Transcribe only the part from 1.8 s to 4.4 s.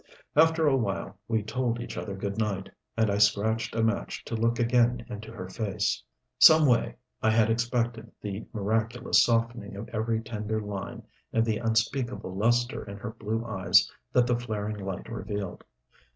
other good night, and I scratched a match to